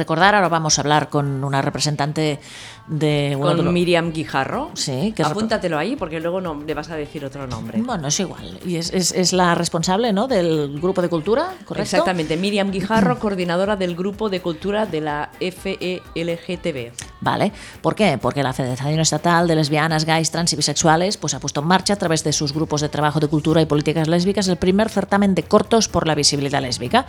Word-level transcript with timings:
recordar. 0.00 0.34
Ahora 0.34 0.48
vamos 0.48 0.78
a 0.78 0.82
hablar 0.82 1.08
con 1.08 1.44
una 1.44 1.62
representante 1.62 2.40
de... 2.86 3.38
con 3.40 3.72
Miriam 3.72 4.12
Guijarro. 4.12 4.70
Sí, 4.74 5.12
que 5.14 5.22
Apúntatelo 5.22 5.78
ahí 5.78 5.96
porque 5.96 6.20
luego 6.20 6.40
no 6.40 6.62
le 6.66 6.74
vas 6.74 6.90
a 6.90 6.96
decir 6.96 7.24
otro 7.24 7.46
nombre. 7.46 7.80
Bueno, 7.80 8.08
es 8.08 8.18
igual. 8.18 8.58
Y 8.64 8.76
es, 8.76 8.92
es, 8.92 9.32
la 9.32 9.54
responsable 9.54 10.12
¿no? 10.12 10.26
del 10.26 10.80
grupo 10.80 11.02
de 11.02 11.08
cultura, 11.08 11.54
¿correcto? 11.64 11.82
Exactamente. 11.82 12.36
Miriam 12.36 12.70
Guijarro, 12.70 13.18
coordinadora 13.18 13.76
del 13.76 13.94
grupo 13.94 14.28
de 14.28 14.40
cultura 14.40 14.86
de 14.86 15.00
la 15.00 15.30
FELGTB. 15.38 16.92
Vale. 17.20 17.52
¿Por 17.82 17.94
qué? 17.94 18.18
Porque 18.18 18.42
la 18.42 18.52
Federación 18.52 18.98
Estatal 18.98 19.46
de 19.46 19.54
Lesbianas, 19.54 20.06
Gays, 20.06 20.30
Trans 20.30 20.52
y 20.52 20.56
Bisexuales 20.56 21.18
pues, 21.18 21.34
ha 21.34 21.40
puesto 21.40 21.60
en 21.60 21.66
marcha 21.66 21.92
a 21.92 21.96
través 21.96 22.24
de 22.24 22.32
sus 22.32 22.54
grupos 22.54 22.80
de 22.80 22.88
trabajo 22.88 23.20
de 23.20 23.28
cultura 23.28 23.60
y 23.60 23.66
políticas 23.66 24.08
lésbicas 24.08 24.48
el 24.48 24.56
primer 24.56 24.88
certamen 24.88 25.34
de 25.34 25.42
cortos 25.42 25.88
por 25.88 26.06
la 26.06 26.14
visibilidad 26.14 26.62
lésbica, 26.62 27.06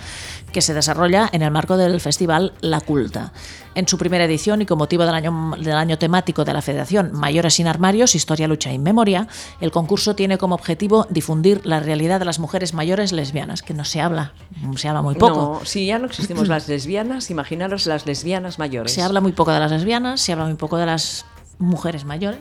que 0.51 0.61
se 0.61 0.73
desarrolla 0.73 1.29
en 1.31 1.41
el 1.41 1.51
marco 1.51 1.77
del 1.77 2.01
festival 2.01 2.53
La 2.61 2.81
Culta. 2.81 3.31
En 3.73 3.87
su 3.87 3.97
primera 3.97 4.25
edición 4.25 4.61
y 4.61 4.65
con 4.65 4.77
motivo 4.77 5.05
del 5.05 5.15
año, 5.15 5.53
del 5.57 5.75
año 5.75 5.97
temático 5.97 6.43
de 6.43 6.53
la 6.53 6.61
Federación 6.61 7.11
Mayores 7.13 7.53
sin 7.53 7.67
Armarios, 7.67 8.15
Historia, 8.15 8.47
Lucha 8.47 8.73
y 8.73 8.79
Memoria, 8.79 9.27
el 9.61 9.71
concurso 9.71 10.15
tiene 10.15 10.37
como 10.37 10.55
objetivo 10.55 11.07
difundir 11.09 11.61
la 11.65 11.79
realidad 11.79 12.19
de 12.19 12.25
las 12.25 12.39
mujeres 12.39 12.73
mayores 12.73 13.11
lesbianas, 13.13 13.61
que 13.61 13.73
no 13.73 13.85
se 13.85 14.01
habla, 14.01 14.33
se 14.75 14.89
habla 14.89 15.01
muy 15.01 15.15
poco. 15.15 15.59
No, 15.59 15.65
si 15.65 15.85
ya 15.85 15.99
no 15.99 16.07
existimos 16.07 16.47
las 16.47 16.67
lesbianas, 16.67 17.29
imaginaros 17.29 17.85
las 17.85 18.05
lesbianas 18.05 18.59
mayores. 18.59 18.91
Se 18.91 19.01
habla 19.01 19.21
muy 19.21 19.31
poco 19.31 19.51
de 19.51 19.59
las 19.59 19.71
lesbianas, 19.71 20.19
se 20.19 20.33
habla 20.33 20.45
muy 20.45 20.55
poco 20.55 20.77
de 20.77 20.85
las 20.85 21.25
mujeres 21.57 22.03
mayores 22.03 22.39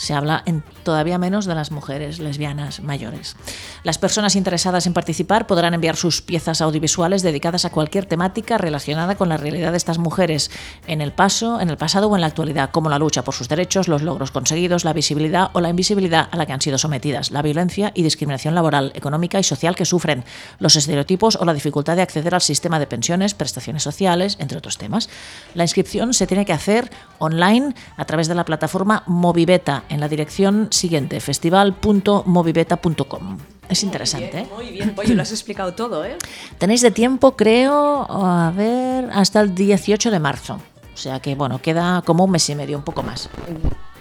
se 0.00 0.14
habla 0.14 0.42
en 0.46 0.64
todavía 0.82 1.18
menos 1.18 1.44
de 1.44 1.54
las 1.54 1.70
mujeres 1.70 2.20
lesbianas 2.20 2.80
mayores. 2.80 3.36
Las 3.82 3.98
personas 3.98 4.34
interesadas 4.34 4.86
en 4.86 4.94
participar 4.94 5.46
podrán 5.46 5.74
enviar 5.74 5.94
sus 5.94 6.22
piezas 6.22 6.62
audiovisuales 6.62 7.20
dedicadas 7.20 7.66
a 7.66 7.70
cualquier 7.70 8.06
temática 8.06 8.56
relacionada 8.56 9.16
con 9.16 9.28
la 9.28 9.36
realidad 9.36 9.72
de 9.72 9.76
estas 9.76 9.98
mujeres 9.98 10.50
en 10.86 11.02
el 11.02 11.12
paso, 11.12 11.60
en 11.60 11.68
el 11.68 11.76
pasado 11.76 12.08
o 12.08 12.14
en 12.14 12.22
la 12.22 12.28
actualidad, 12.28 12.70
como 12.70 12.88
la 12.88 12.98
lucha 12.98 13.24
por 13.24 13.34
sus 13.34 13.50
derechos, 13.50 13.88
los 13.88 14.00
logros 14.00 14.30
conseguidos, 14.30 14.86
la 14.86 14.94
visibilidad 14.94 15.50
o 15.52 15.60
la 15.60 15.68
invisibilidad 15.68 16.30
a 16.30 16.36
la 16.38 16.46
que 16.46 16.54
han 16.54 16.62
sido 16.62 16.78
sometidas, 16.78 17.30
la 17.30 17.42
violencia 17.42 17.92
y 17.94 18.02
discriminación 18.02 18.54
laboral, 18.54 18.92
económica 18.94 19.38
y 19.38 19.44
social 19.44 19.76
que 19.76 19.84
sufren, 19.84 20.24
los 20.60 20.76
estereotipos 20.76 21.36
o 21.36 21.44
la 21.44 21.52
dificultad 21.52 21.96
de 21.96 22.02
acceder 22.02 22.34
al 22.34 22.40
sistema 22.40 22.78
de 22.78 22.86
pensiones, 22.86 23.34
prestaciones 23.34 23.82
sociales, 23.82 24.38
entre 24.40 24.56
otros 24.56 24.78
temas. 24.78 25.10
La 25.52 25.64
inscripción 25.64 26.14
se 26.14 26.26
tiene 26.26 26.46
que 26.46 26.54
hacer 26.54 26.90
online 27.18 27.74
a 27.98 28.06
través 28.06 28.28
de 28.28 28.34
la 28.34 28.46
plataforma 28.46 29.02
Movibeta 29.06 29.84
en 29.90 30.00
la 30.00 30.08
dirección 30.08 30.68
siguiente, 30.70 31.20
festival.movibeta.com. 31.20 33.38
Es 33.68 33.82
interesante. 33.82 34.46
Muy 34.54 34.70
bien, 34.70 34.94
muy 34.96 35.04
bien. 35.04 35.16
lo 35.16 35.22
has 35.22 35.32
explicado 35.32 35.74
todo, 35.74 36.04
¿eh? 36.04 36.16
Tenéis 36.58 36.80
de 36.80 36.90
tiempo, 36.90 37.36
creo, 37.36 38.06
a 38.10 38.52
ver, 38.56 39.10
hasta 39.12 39.40
el 39.40 39.54
18 39.54 40.10
de 40.10 40.18
marzo. 40.18 40.58
O 40.94 40.96
sea 40.96 41.20
que, 41.20 41.34
bueno, 41.34 41.60
queda 41.62 42.02
como 42.04 42.24
un 42.24 42.32
mes 42.32 42.48
y 42.50 42.54
medio, 42.54 42.76
un 42.76 42.84
poco 42.84 43.02
más. 43.02 43.30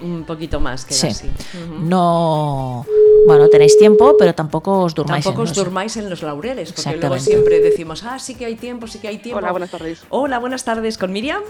Un 0.02 0.26
poquito 0.26 0.60
más, 0.60 0.86
queda 0.86 1.14
sí. 1.14 1.30
No. 1.82 2.86
Bueno, 3.28 3.48
tenéis 3.48 3.78
tiempo, 3.78 4.16
pero 4.18 4.34
tampoco 4.34 4.82
os 4.82 4.96
durmáis. 4.96 5.24
Tampoco 5.24 5.44
os 5.44 5.54
durmáis 5.54 5.96
en 5.98 6.10
los 6.10 6.24
laureles, 6.24 6.74
porque 6.74 6.98
luego 6.98 7.20
siempre 7.20 7.60
decimos, 7.60 8.04
ah, 8.04 8.20
sí 8.20 8.36
que 8.36 8.46
hay 8.46 8.56
tiempo, 8.56 8.88
sí 8.88 9.00
que 9.00 9.08
hay 9.08 9.20
tiempo. 9.20 9.40
Hola, 9.40 9.52
buenas 9.52 9.72
tardes. 9.72 10.02
Hola, 10.10 10.40
buenas 10.40 10.66
tardes. 10.66 10.98
¿Con 10.98 11.12
Miriam? 11.12 11.44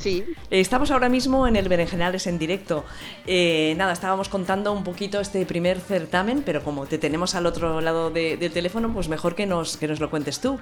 Sí. 0.00 0.24
Estamos 0.48 0.90
ahora 0.90 1.10
mismo 1.10 1.46
en 1.46 1.56
el 1.56 1.68
Berenjenales 1.68 2.26
en 2.26 2.38
directo. 2.38 2.84
Eh, 3.26 3.74
nada, 3.76 3.92
estábamos 3.92 4.30
contando 4.30 4.72
un 4.72 4.82
poquito 4.82 5.20
este 5.20 5.44
primer 5.44 5.78
certamen, 5.78 6.42
pero 6.42 6.64
como 6.64 6.86
te 6.86 6.96
tenemos 6.96 7.34
al 7.34 7.44
otro 7.44 7.82
lado 7.82 8.10
del 8.10 8.50
teléfono, 8.50 8.90
pues 8.94 9.10
mejor 9.10 9.34
que 9.34 9.44
nos, 9.44 9.76
que 9.76 9.86
nos 9.86 10.00
lo 10.00 10.08
cuentes 10.08 10.40
tú. 10.40 10.58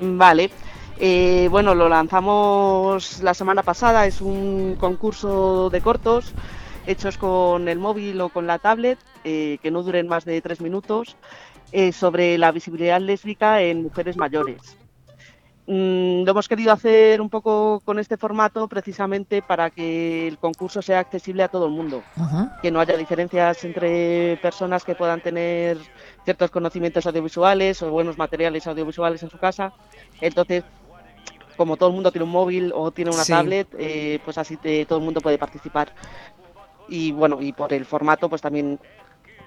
Vale. 0.00 0.50
Eh, 1.00 1.48
bueno, 1.50 1.74
lo 1.74 1.88
lanzamos 1.88 3.20
la 3.22 3.34
semana 3.34 3.64
pasada, 3.64 4.06
es 4.06 4.20
un 4.20 4.76
concurso 4.78 5.68
de 5.70 5.80
cortos 5.80 6.32
hechos 6.86 7.18
con 7.18 7.68
el 7.68 7.78
móvil 7.78 8.20
o 8.20 8.28
con 8.28 8.46
la 8.46 8.60
tablet, 8.60 8.98
eh, 9.24 9.58
que 9.62 9.72
no 9.72 9.82
duren 9.82 10.06
más 10.06 10.24
de 10.24 10.40
tres 10.40 10.60
minutos, 10.60 11.16
sobre 11.92 12.38
la 12.38 12.50
visibilidad 12.50 12.98
lésbica 12.98 13.60
en 13.60 13.82
mujeres 13.82 14.16
mayores. 14.16 14.78
Mm, 15.70 16.24
lo 16.24 16.30
hemos 16.30 16.48
querido 16.48 16.72
hacer 16.72 17.20
un 17.20 17.28
poco 17.28 17.82
con 17.84 17.98
este 17.98 18.16
formato 18.16 18.66
precisamente 18.68 19.42
para 19.42 19.68
que 19.68 20.26
el 20.26 20.38
concurso 20.38 20.80
sea 20.80 21.00
accesible 21.00 21.42
a 21.42 21.48
todo 21.48 21.66
el 21.66 21.72
mundo, 21.72 22.02
que 22.62 22.70
no 22.70 22.80
haya 22.80 22.96
diferencias 22.96 23.62
entre 23.64 24.38
personas 24.40 24.82
que 24.82 24.94
puedan 24.94 25.20
tener 25.20 25.76
ciertos 26.24 26.50
conocimientos 26.50 27.04
audiovisuales 27.06 27.82
o 27.82 27.90
buenos 27.90 28.16
materiales 28.16 28.66
audiovisuales 28.66 29.22
en 29.22 29.28
su 29.28 29.36
casa. 29.36 29.74
Entonces, 30.22 30.64
como 31.58 31.76
todo 31.76 31.90
el 31.90 31.96
mundo 31.96 32.12
tiene 32.12 32.24
un 32.24 32.30
móvil 32.30 32.72
o 32.74 32.90
tiene 32.90 33.10
una 33.10 33.26
tablet, 33.26 33.68
eh, 33.78 34.20
pues 34.24 34.38
así 34.38 34.56
todo 34.86 35.00
el 35.00 35.04
mundo 35.04 35.20
puede 35.20 35.36
participar. 35.36 35.92
Y 36.88 37.12
bueno, 37.12 37.42
y 37.42 37.52
por 37.52 37.74
el 37.74 37.84
formato, 37.84 38.30
pues 38.30 38.40
también 38.40 38.80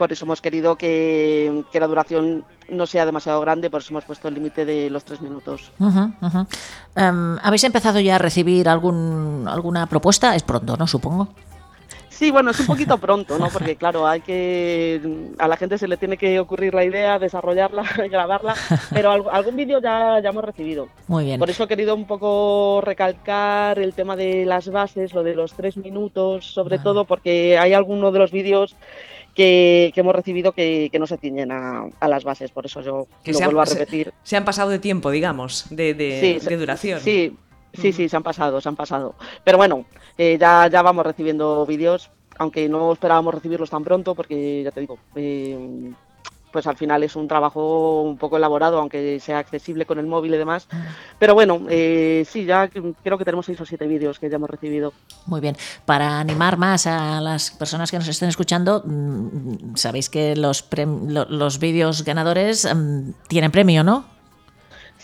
por 0.02 0.12
eso 0.12 0.26
hemos 0.26 0.42
querido 0.42 0.78
que, 0.78 1.64
la 1.72 1.86
duración 1.86 2.44
no 2.70 2.88
sea 2.88 3.06
demasiado 3.06 3.40
grande, 3.40 3.70
por 3.70 3.82
eso 3.82 3.92
hemos 3.92 4.04
puesto 4.04 4.28
el 4.30 4.34
límite 4.34 4.66
de 4.66 4.90
los 4.90 5.06
tres 5.06 5.22
minutos. 5.22 5.72
Em, 6.96 7.38
¿Habéis 7.44 7.64
empezado 7.66 8.00
ya 8.00 8.16
a 8.16 8.18
recibir 8.18 8.68
alguna 8.68 9.86
propuesta? 9.86 10.36
Es 10.36 10.42
pronto, 10.42 10.76
¿no? 10.76 10.88
Supongo. 10.88 11.28
Sí, 12.22 12.30
bueno, 12.30 12.52
es 12.52 12.60
un 12.60 12.68
poquito 12.68 13.00
pronto, 13.00 13.40
¿no? 13.40 13.48
Porque 13.50 13.76
claro, 13.76 14.06
hay 14.06 14.22
que 14.22 15.02
a 15.40 15.48
la 15.48 15.58
gente 15.58 15.80
se 15.80 15.88
le 15.88 15.98
tiene 15.98 16.18
que 16.18 16.40
ocurrir 16.40 16.72
la 16.72 16.86
idea, 16.86 17.18
desarrollarla, 17.18 17.82
grabarla, 18.12 18.54
pero 18.94 19.10
algún 19.32 19.56
vídeo 19.56 19.82
ya, 19.82 20.20
ya 20.22 20.30
hemos 20.30 20.46
recibido. 20.46 20.88
Muy 21.08 21.26
bien. 21.26 21.40
Por 21.40 21.50
eso 21.50 21.64
he 21.64 21.68
querido 21.68 21.96
un 21.96 22.06
poco 22.06 22.80
recalcar 22.86 23.80
el 23.80 23.96
tema 23.96 24.16
de 24.16 24.46
las 24.46 24.70
bases, 24.70 25.16
lo 25.16 25.24
de 25.24 25.34
los 25.34 25.54
tres 25.54 25.78
minutos, 25.78 26.46
sobre 26.46 26.78
todo 26.78 27.06
porque 27.06 27.58
hay 27.58 27.74
algunos 27.74 28.14
de 28.14 28.20
los 28.20 28.32
vídeos 28.32 28.76
que, 29.34 29.92
hemos 29.96 30.16
recibido 30.16 30.52
que, 30.52 30.92
no 31.00 31.08
se 31.08 31.18
ciñen 31.18 31.52
a, 31.52 31.90
las 32.08 32.24
bases, 32.24 32.52
por 32.52 32.68
eso 32.68 32.82
yo 32.82 33.08
lo 33.26 33.40
vuelvo 33.40 33.62
a 33.62 33.66
repetir. 33.66 34.14
Se, 34.22 34.38
han 34.38 34.46
pasado 34.46 34.70
de 34.70 34.78
tiempo, 34.78 35.10
digamos, 35.10 35.66
de, 35.72 35.96
de, 35.96 36.56
duración. 36.56 37.00
Sí, 37.00 37.36
sí, 37.74 37.92
sí, 37.94 38.10
se 38.10 38.18
han 38.18 38.24
pasado, 38.24 38.62
se 38.62 38.70
han 38.70 38.76
pasado. 38.76 39.16
Pero 39.44 39.58
bueno, 39.58 39.86
eh, 40.18 40.38
ya, 40.40 40.68
ya 40.68 40.82
vamos 40.82 41.06
recibiendo 41.06 41.66
vídeos, 41.66 42.10
aunque 42.38 42.68
no 42.70 42.94
esperábamos 42.94 43.34
recibirlos 43.34 43.70
tan 43.70 43.84
pronto, 43.84 44.16
porque 44.16 44.64
ya 44.64 44.72
te 44.72 44.82
digo, 44.82 44.98
eh, 45.16 45.94
pues 46.52 46.68
al 46.68 46.78
final 46.78 47.04
es 47.04 47.16
un 47.16 47.28
trabajo 47.28 48.02
un 48.02 48.18
poco 48.18 48.38
elaborado, 48.38 48.78
aunque 48.78 49.20
sea 49.20 49.40
accesible 49.40 49.86
con 49.86 50.00
el 50.00 50.06
móvil 50.06 50.34
y 50.34 50.38
demás. 50.38 50.68
Pero 51.18 51.34
bueno, 51.34 51.62
eh, 51.70 52.26
sí, 52.30 52.46
ya 52.46 52.68
creo 52.68 53.18
que 53.18 53.26
tenemos 53.26 53.46
seis 53.46 53.60
o 53.62 53.66
siete 53.66 53.88
vídeos 53.88 54.20
que 54.20 54.30
ya 54.30 54.36
hemos 54.36 54.50
recibido. 54.50 54.94
Muy 55.26 55.40
bien. 55.40 55.56
Para 55.86 56.20
animar 56.20 56.58
más 56.58 56.88
a 56.88 57.22
las 57.22 57.52
personas 57.52 57.90
que 57.90 57.98
nos 57.98 58.08
estén 58.08 58.30
escuchando, 58.30 58.84
mm, 58.86 59.76
sabéis 59.76 60.10
que 60.10 60.36
los, 60.36 60.68
los 61.08 61.60
vídeos 61.60 62.04
ganadores 62.04 62.68
mm, 62.74 63.12
tienen 63.28 63.52
premio, 63.52 63.84
¿no? 63.84 64.11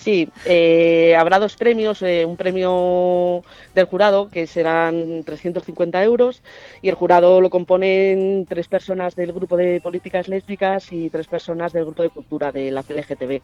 Sí, 0.08 0.30
eh, 0.46 1.18
habrá 1.18 1.38
dos 1.38 1.58
premios, 1.58 2.02
eh, 2.02 2.24
un 2.24 2.38
premio 2.38 3.44
del 3.76 3.88
jurado 3.88 4.30
que 4.30 4.48
serán 4.48 5.26
350 5.26 6.02
euros 6.02 6.42
y 6.82 6.88
el 6.88 6.96
jurado 6.96 7.42
lo 7.42 7.50
componen 7.50 8.46
tres 8.48 8.70
personas 8.70 9.18
del 9.18 9.34
grupo 9.34 9.58
de 9.58 9.82
políticas 9.82 10.30
lésbicas 10.30 10.94
y 10.94 11.10
tres 11.10 11.28
personas 11.28 11.74
del 11.74 11.84
grupo 11.84 12.04
de 12.04 12.10
cultura 12.10 12.54
de 12.54 12.72
la 12.72 12.84
CLGTB. 12.84 13.42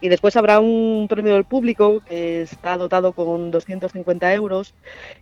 Y 0.00 0.08
después 0.08 0.36
habrá 0.36 0.60
un 0.60 1.08
premio 1.10 1.34
del 1.34 1.46
público 1.46 2.00
que 2.08 2.42
está 2.42 2.76
dotado 2.76 3.12
con 3.12 3.50
250 3.50 4.34
euros 4.34 4.72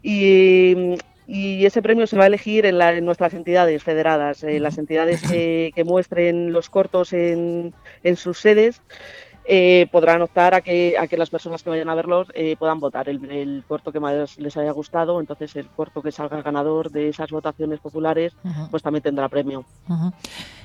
y 0.02 1.64
ese 1.64 1.80
premio 1.80 2.06
se 2.06 2.18
va 2.18 2.24
a 2.24 2.26
elegir 2.26 2.66
en, 2.66 2.76
nuestras 3.06 3.32
entidades 3.32 3.82
federadas, 3.82 4.44
en 4.44 4.62
las 4.62 4.76
entidades 4.76 5.22
que, 5.22 5.72
muestren 5.86 6.52
los 6.52 6.68
cortos 6.68 7.14
en, 7.14 7.72
en 8.02 8.16
sus 8.16 8.38
sedes 8.38 8.82
eh, 9.44 9.88
podrán 9.90 10.22
optar 10.22 10.54
a 10.54 10.60
que, 10.60 10.96
a 10.98 11.06
que 11.06 11.16
las 11.16 11.30
personas 11.30 11.62
que 11.62 11.70
vayan 11.70 11.88
a 11.88 11.94
verlos 11.94 12.28
eh, 12.34 12.56
puedan 12.58 12.78
votar 12.78 13.08
el, 13.08 13.64
corto 13.66 13.90
que 13.92 14.00
más 14.00 14.38
les 14.38 14.56
haya 14.56 14.70
gustado. 14.72 15.20
Entonces, 15.20 15.56
el 15.56 15.68
corto 15.68 16.02
que 16.02 16.12
salga 16.12 16.42
ganador 16.42 16.90
de 16.90 17.08
esas 17.08 17.30
votaciones 17.30 17.80
populares, 17.80 18.34
pues 18.70 18.82
también 18.82 19.02
tendrá 19.02 19.28
premio. 19.28 19.64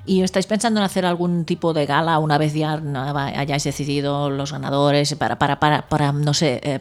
¿Y 0.06 0.22
estáis 0.22 0.46
pensando 0.46 0.80
en 0.80 0.86
hacer 0.86 1.06
algún 1.06 1.46
tipo 1.46 1.74
de 1.74 1.86
gala 1.86 2.20
una 2.20 2.38
vez 2.38 2.54
ya 2.54 2.80
hayáis 3.14 3.64
decidido 3.64 4.30
los 4.30 4.52
ganadores 4.52 5.14
para, 5.16 5.38
para, 5.38 5.60
para, 5.60 5.88
para 5.90 6.12
no 6.12 6.34
sé, 6.34 6.62
eh, 6.64 6.80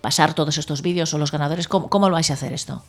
pasar 0.00 0.34
todos 0.34 0.58
estos 0.58 0.82
vídeos 0.82 1.14
o 1.14 1.18
los 1.18 1.32
ganadores? 1.32 1.68
¿Cómo, 1.68 1.88
cómo 1.88 2.08
lo 2.08 2.14
vais 2.14 2.30
a 2.30 2.34
hacer 2.34 2.52
esto? 2.52 2.82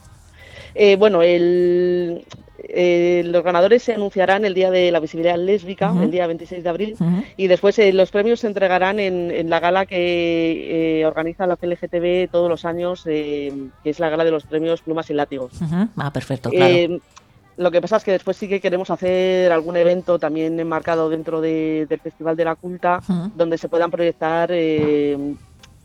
Eh, 0.75 0.95
bueno, 0.95 1.21
el, 1.21 2.25
eh, 2.57 3.23
los 3.25 3.43
ganadores 3.43 3.83
se 3.83 3.93
anunciarán 3.93 4.45
el 4.45 4.53
día 4.53 4.71
de 4.71 4.91
la 4.91 4.99
visibilidad 4.99 5.37
lésbica, 5.37 5.93
el 6.01 6.11
día 6.11 6.27
26 6.27 6.63
de 6.63 6.69
abril, 6.69 6.95
y 7.37 7.47
después 7.47 7.77
eh, 7.79 7.93
los 7.93 8.11
premios 8.11 8.41
se 8.41 8.47
entregarán 8.47 8.99
en, 8.99 9.49
la 9.49 9.59
gala 9.59 9.85
que 9.85 11.03
organiza 11.05 11.47
la 11.47 11.57
CLGTB 11.57 12.29
todos 12.31 12.49
los 12.49 12.65
años, 12.65 13.03
que 13.03 13.69
es 13.83 13.99
la 13.99 14.09
gala 14.09 14.23
de 14.23 14.31
los 14.31 14.45
premios 14.45 14.81
Plumas 14.81 15.09
y 15.09 15.13
Látigos. 15.13 15.53
Ah, 15.97 16.11
perfecto, 16.11 16.49
claro. 16.49 16.99
Lo 17.57 17.71
que 17.71 17.81
pasa 17.81 17.97
es 17.97 18.05
que 18.05 18.13
después 18.13 18.37
sí 18.37 18.47
que 18.47 18.61
queremos 18.61 18.89
hacer 18.89 19.51
algún 19.51 19.75
evento 19.75 20.17
también 20.17 20.57
enmarcado 20.61 21.09
dentro 21.09 21.41
del 21.41 21.99
Festival 22.01 22.37
de 22.37 22.45
la 22.45 22.55
Culta, 22.55 23.01
donde 23.35 23.57
se 23.57 23.67
puedan 23.67 23.91
proyectar 23.91 24.49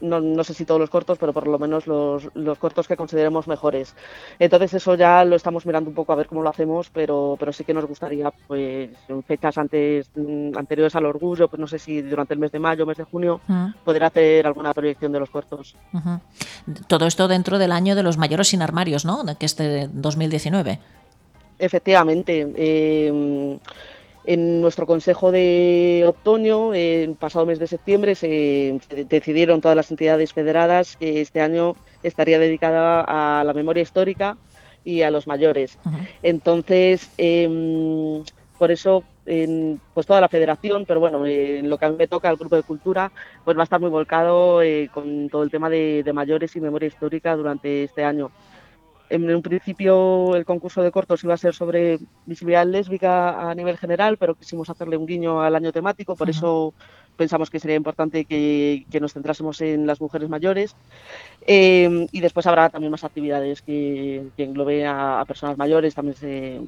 no, 0.00 0.20
no, 0.20 0.44
sé 0.44 0.54
si 0.54 0.64
todos 0.64 0.80
los 0.80 0.90
cortos, 0.90 1.18
pero 1.18 1.32
por 1.32 1.46
lo 1.46 1.58
menos 1.58 1.86
los, 1.86 2.28
los, 2.34 2.58
cortos 2.58 2.88
que 2.88 2.96
consideremos 2.96 3.46
mejores. 3.46 3.94
Entonces 4.38 4.74
eso 4.74 4.94
ya 4.94 5.24
lo 5.24 5.36
estamos 5.36 5.66
mirando 5.66 5.90
un 5.90 5.94
poco 5.94 6.12
a 6.12 6.16
ver 6.16 6.26
cómo 6.26 6.42
lo 6.42 6.50
hacemos, 6.50 6.90
pero, 6.90 7.36
pero 7.38 7.52
sí 7.52 7.64
que 7.64 7.74
nos 7.74 7.86
gustaría, 7.86 8.30
pues 8.46 8.90
en 9.08 9.22
fechas 9.22 9.58
antes 9.58 10.10
mm, 10.14 10.56
anteriores 10.56 10.94
al 10.96 11.06
orgullo, 11.06 11.48
pues 11.48 11.60
no 11.60 11.66
sé 11.66 11.78
si 11.78 12.02
durante 12.02 12.34
el 12.34 12.40
mes 12.40 12.52
de 12.52 12.58
mayo, 12.58 12.86
mes 12.86 12.98
de 12.98 13.04
junio, 13.04 13.40
uh 13.48 13.52
-huh. 13.52 13.74
poder 13.84 14.04
hacer 14.04 14.46
alguna 14.46 14.74
proyección 14.74 15.12
de 15.12 15.20
los 15.20 15.30
cortos. 15.30 15.76
Uh 15.92 15.98
-huh. 15.98 16.20
Todo 16.86 17.06
esto 17.06 17.28
dentro 17.28 17.58
del 17.58 17.72
año 17.72 17.94
de 17.94 18.02
los 18.02 18.18
mayores 18.18 18.48
sin 18.48 18.62
armarios, 18.62 19.04
¿no? 19.04 19.24
Que 19.38 19.46
es 19.46 19.56
de 19.56 19.88
2019. 19.92 20.78
Efectivamente. 21.58 22.52
Eh, 22.56 23.58
en 24.24 24.60
nuestro 24.60 24.86
consejo 24.86 25.30
de 25.30 26.04
otoño, 26.06 26.74
el 26.74 27.14
pasado 27.14 27.46
mes 27.46 27.58
de 27.58 27.66
septiembre, 27.66 28.14
se, 28.14 28.80
se, 28.88 29.04
decidieron 29.04 29.60
todas 29.60 29.76
las 29.76 29.90
entidades 29.90 30.32
federadas 30.32 30.96
que 30.96 31.20
este 31.20 31.40
año 31.40 31.76
estaría 32.02 32.38
dedicada 32.38 33.04
a 33.06 33.44
la 33.44 33.52
memoria 33.52 33.82
histórica 33.82 34.36
y 34.84 35.02
a 35.02 35.10
los 35.10 35.26
mayores. 35.26 35.78
Uh 35.84 35.88
-huh. 35.88 36.08
Entonces, 36.22 37.10
eh, 37.18 38.22
por 38.58 38.70
eso, 38.70 39.02
en, 39.26 39.80
pues 39.92 40.06
toda 40.06 40.20
la 40.20 40.28
federación, 40.28 40.84
pero 40.86 41.00
bueno, 41.00 41.26
en 41.26 41.68
lo 41.68 41.76
que 41.76 41.84
a 41.84 41.90
mí 41.90 41.96
me 41.98 42.08
toca, 42.08 42.30
el 42.30 42.36
grupo 42.36 42.56
de 42.56 42.62
cultura, 42.62 43.10
pues 43.44 43.56
va 43.56 43.62
a 43.62 43.64
estar 43.64 43.80
muy 43.80 43.90
volcado 43.90 44.62
eh, 44.62 44.88
con 44.92 45.28
todo 45.28 45.42
el 45.42 45.50
tema 45.50 45.68
de, 45.68 46.02
de 46.02 46.12
mayores 46.12 46.54
y 46.56 46.60
memoria 46.60 46.86
histórica 46.86 47.36
durante 47.36 47.84
este 47.84 48.04
año 48.04 48.30
en 49.10 49.34
un 49.34 49.42
principio 49.42 50.34
el 50.34 50.44
concurso 50.44 50.82
de 50.82 50.90
cortos 50.90 51.22
iba 51.24 51.34
a 51.34 51.38
ser 51.38 51.54
sobre 51.54 51.98
visibilidad 52.26 52.66
lésbica 52.66 53.50
a 53.50 53.54
nivel 53.54 53.76
general, 53.76 54.16
pero 54.16 54.34
quisimos 54.34 54.70
hacerle 54.70 54.96
un 54.96 55.06
guiño 55.06 55.42
al 55.42 55.54
año 55.54 55.72
temático, 55.72 56.16
por 56.16 56.28
uh 56.28 56.32
-huh. 56.32 56.36
eso 56.36 56.74
pensamos 57.16 57.50
que 57.50 57.60
sería 57.60 57.76
importante 57.76 58.24
que, 58.24 58.86
que, 58.90 59.00
nos 59.00 59.12
centrásemos 59.12 59.60
en 59.60 59.86
las 59.86 60.00
mujeres 60.00 60.28
mayores. 60.28 60.74
Eh, 61.46 62.06
y 62.10 62.20
después 62.20 62.46
habrá 62.46 62.70
también 62.70 62.90
más 62.90 63.04
actividades 63.04 63.62
que, 63.62 64.26
que 64.36 64.44
englobe 64.44 64.84
a, 64.86 65.20
a, 65.20 65.24
personas 65.24 65.56
mayores, 65.56 65.94
también 65.94 66.16
se, 66.16 66.60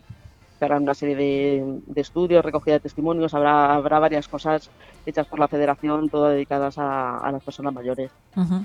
se 0.58 0.64
harán 0.64 0.84
una 0.84 0.94
serie 0.94 1.16
de, 1.16 1.80
de, 1.86 2.00
estudios, 2.00 2.44
recogida 2.44 2.74
de 2.74 2.80
testimonios, 2.80 3.34
habrá, 3.34 3.74
habrá 3.74 3.98
varias 3.98 4.28
cosas 4.28 4.70
hechas 5.04 5.26
por 5.26 5.40
la 5.40 5.48
federación, 5.48 6.08
todas 6.08 6.32
dedicadas 6.34 6.78
a, 6.78 7.18
a 7.18 7.32
las 7.32 7.42
personas 7.42 7.72
mayores. 7.72 8.10
Uh 8.36 8.42
-huh 8.42 8.64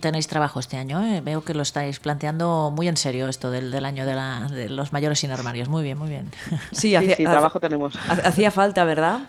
tenéis 0.00 0.28
trabajo 0.28 0.60
este 0.60 0.76
año. 0.76 1.04
¿eh? 1.04 1.20
Veo 1.20 1.44
que 1.44 1.54
lo 1.54 1.62
estáis 1.62 1.98
planteando 1.98 2.70
muy 2.74 2.88
en 2.88 2.96
serio 2.96 3.28
esto 3.28 3.50
del, 3.50 3.70
del 3.70 3.84
año 3.84 4.06
de, 4.06 4.14
la, 4.14 4.48
de, 4.50 4.68
los 4.68 4.92
mayores 4.92 5.18
sin 5.18 5.30
armarios. 5.30 5.68
Muy 5.68 5.82
bien, 5.82 5.98
muy 5.98 6.08
bien. 6.08 6.30
Sí, 6.72 6.94
hacía, 6.94 7.16
sí, 7.16 7.16
sí 7.16 7.24
trabajo 7.24 7.60
tenemos. 7.60 7.94
Hacía 8.08 8.50
falta, 8.50 8.84
¿verdad? 8.84 9.20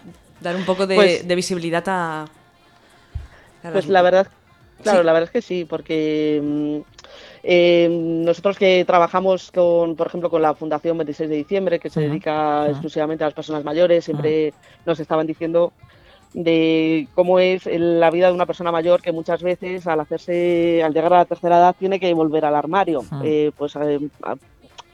Dar 0.41 0.55
un 0.55 0.65
poco 0.65 0.85
de, 0.87 0.95
pues, 0.95 1.27
de 1.27 1.35
visibilidad 1.35 1.83
a... 1.87 2.23
a 3.63 3.71
pues 3.71 3.87
la 3.87 4.01
verdad, 4.01 4.27
claro, 4.83 4.99
sí. 4.99 5.05
la 5.05 5.13
verdad 5.13 5.29
es 5.29 5.31
que 5.31 5.41
sí, 5.41 5.65
porque 5.65 6.83
eh, 7.43 7.87
nosotros 7.89 8.57
que 8.57 8.83
trabajamos 8.85 9.51
con, 9.51 9.95
por 9.95 10.07
ejemplo, 10.07 10.29
con 10.29 10.41
la 10.41 10.53
Fundación 10.53 10.97
26 10.97 11.29
de 11.29 11.35
diciembre, 11.37 11.79
que 11.79 11.89
se 11.89 11.99
uh 11.99 12.03
-huh. 12.03 12.07
dedica 12.07 12.31
uh 12.33 12.65
-huh. 12.65 12.71
exclusivamente 12.71 13.23
a 13.23 13.27
las 13.27 13.33
personas 13.33 13.63
mayores, 13.63 14.05
siempre 14.05 14.49
uh 14.49 14.51
-huh. 14.51 14.85
nos 14.85 14.99
estaban 14.99 15.25
diciendo 15.25 15.73
de 16.35 17.07
cómo 17.15 17.39
es 17.39 17.65
la 17.65 18.11
vida 18.11 18.27
de 18.27 18.33
una 18.33 18.45
persona 18.45 18.69
mayor 18.69 19.01
que 19.01 19.13
muchas 19.13 19.41
veces 19.41 19.87
al 19.87 20.01
hacerse, 20.01 20.83
al 20.83 20.93
llegar 20.93 21.13
a 21.13 21.19
la 21.19 21.25
tercera 21.25 21.57
edad 21.57 21.75
tiene 21.79 21.97
que 21.97 22.13
volver 22.13 22.43
al 22.43 22.55
armario, 22.55 23.03
ah. 23.09 23.21
eh, 23.23 23.51
pues 23.57 23.77
eh, 23.77 24.01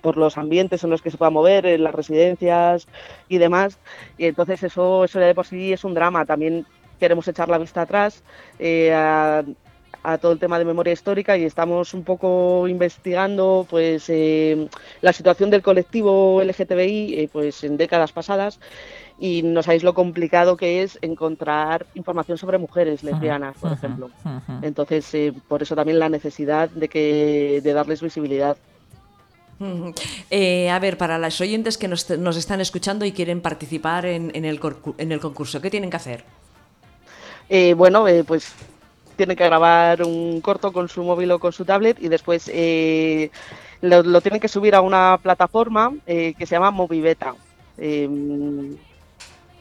por 0.02 0.18
los 0.18 0.38
ambientes 0.38 0.84
en 0.84 0.92
los 0.92 1.02
que 1.02 1.10
se 1.10 1.18
pueda 1.18 1.32
mover, 1.32 1.66
en 1.66 1.84
las 1.84 1.96
residencias 1.96 2.88
y 3.28 3.40
demás. 3.40 3.80
Y 4.20 4.26
entonces 4.26 4.62
eso, 4.62 5.04
eso 5.04 5.20
ya 5.20 5.26
de 5.26 5.36
por 5.36 5.48
sí 5.48 5.74
es 5.74 5.84
un 5.84 5.96
drama. 5.96 6.26
También 6.26 6.68
queremos 7.00 7.28
echar 7.28 7.50
la 7.50 7.58
vista 7.58 7.82
atrás 7.82 8.24
eh, 8.60 8.94
a, 8.94 9.44
a, 10.04 10.18
todo 10.18 10.32
el 10.32 10.40
tema 10.40 10.60
de 10.60 10.66
memoria 10.66 10.94
histórica 10.94 11.38
y 11.38 11.44
estamos 11.44 11.94
un 11.94 12.04
poco 12.04 12.68
investigando 12.68 13.66
pues 13.70 14.06
eh, 14.10 14.68
la 15.02 15.14
situación 15.14 15.50
del 15.50 15.62
colectivo 15.62 16.42
LGTBI 16.44 17.20
eh, 17.20 17.30
pues 17.32 17.64
en 17.64 17.78
décadas 17.78 18.12
pasadas 18.12 18.60
y 19.20 19.44
no 19.44 19.62
sabéis 19.62 19.84
lo 19.84 19.94
complicado 19.94 20.58
que 20.58 20.82
es 20.82 20.98
encontrar 21.02 21.86
información 21.94 22.38
sobre 22.38 22.58
mujeres 22.58 23.04
lesbianas, 23.04 23.56
por 23.58 23.70
uh 23.70 23.74
-huh, 23.74 23.78
ejemplo. 23.78 24.10
Uh 24.26 24.30
-huh. 24.30 24.60
Entonces, 24.64 25.14
eh, 25.14 25.32
por 25.48 25.62
eso 25.62 25.76
también 25.76 26.00
la 26.00 26.10
necesidad 26.10 26.70
de, 26.70 26.90
que, 26.90 27.62
de 27.64 27.74
darles 27.74 28.02
visibilidad. 28.02 28.58
Eh, 30.30 30.70
a 30.70 30.80
ver, 30.80 30.98
para 30.98 31.18
las 31.18 31.40
oyentes 31.40 31.78
que 31.78 31.88
nos, 31.88 32.10
nos, 32.10 32.38
están 32.38 32.62
escuchando 32.62 33.06
y 33.06 33.12
quieren 33.12 33.42
participar 33.42 34.06
en, 34.06 34.32
en, 34.34 34.46
el, 34.46 34.60
en 34.98 35.12
el, 35.12 35.20
concurso, 35.20 35.62
¿qué 35.62 35.70
tienen 35.70 35.90
que 35.90 35.98
hacer? 35.98 36.24
Eh, 37.50 37.74
bueno, 37.76 38.08
eh, 38.08 38.24
pues 38.24 38.54
tienen 39.22 39.38
que 39.38 39.46
grabar 39.46 40.02
un 40.02 40.42
corto 40.42 40.74
con 40.74 40.90
su 40.90 41.04
móvil 41.04 41.30
o 41.30 41.38
con 41.38 41.54
su 41.54 41.64
tablet 41.64 42.02
y 42.02 42.08
después 42.08 42.50
eh, 42.52 43.30
lo, 43.82 44.02
lo, 44.02 44.20
tienen 44.20 44.42
que 44.42 44.48
subir 44.48 44.74
a 44.74 44.82
una 44.82 45.20
plataforma 45.22 45.94
eh, 46.08 46.34
que 46.36 46.48
se 46.48 46.56
llama 46.56 46.72
Moviveta 46.72 47.36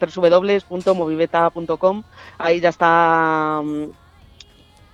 www.moviveta.com. 0.01 2.03
Ahí 2.39 2.59
ya 2.59 2.69
está, 2.69 3.61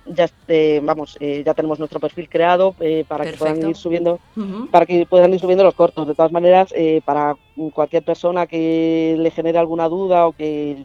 ya 0.04 0.28
eh, 0.48 0.80
vamos, 0.82 1.16
eh, 1.18 1.42
ya 1.46 1.54
tenemos 1.54 1.78
nuestro 1.78 1.98
perfil 1.98 2.28
creado 2.28 2.74
eh, 2.78 3.06
para 3.08 3.24
Perfecto. 3.24 3.46
que 3.46 3.52
puedan 3.52 3.70
ir 3.70 3.76
subiendo, 3.76 4.20
uh 4.36 4.40
-huh. 4.40 4.70
para 4.70 4.84
que 4.84 5.06
puedan 5.06 5.32
ir 5.32 5.40
subiendo 5.40 5.64
los 5.64 5.74
cortos. 5.74 6.06
De 6.06 6.14
todas 6.14 6.30
maneras, 6.30 6.74
eh, 6.76 7.00
para 7.06 7.36
cualquier 7.72 8.02
persona 8.02 8.46
que 8.46 9.16
le 9.18 9.30
genere 9.30 9.58
alguna 9.58 9.88
duda 9.88 10.26
o 10.26 10.32
que 10.32 10.84